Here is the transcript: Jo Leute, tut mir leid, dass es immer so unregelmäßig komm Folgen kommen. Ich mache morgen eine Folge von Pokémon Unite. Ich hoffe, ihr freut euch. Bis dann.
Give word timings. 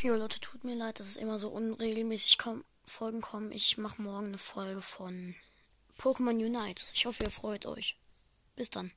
Jo 0.00 0.14
Leute, 0.14 0.38
tut 0.38 0.62
mir 0.62 0.76
leid, 0.76 1.00
dass 1.00 1.08
es 1.08 1.16
immer 1.16 1.40
so 1.40 1.48
unregelmäßig 1.48 2.38
komm 2.38 2.64
Folgen 2.84 3.20
kommen. 3.20 3.50
Ich 3.50 3.78
mache 3.78 4.00
morgen 4.00 4.28
eine 4.28 4.38
Folge 4.38 4.80
von 4.80 5.34
Pokémon 5.98 6.30
Unite. 6.30 6.84
Ich 6.94 7.06
hoffe, 7.06 7.24
ihr 7.24 7.30
freut 7.32 7.66
euch. 7.66 7.98
Bis 8.54 8.70
dann. 8.70 8.92